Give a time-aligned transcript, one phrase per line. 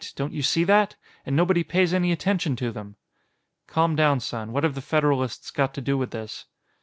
[0.15, 0.95] Don't you see that?
[1.27, 2.95] And nobody pays any attention to them!"
[3.67, 4.51] "Calm down, son.
[4.51, 6.45] What have the Federalists got to do with this?"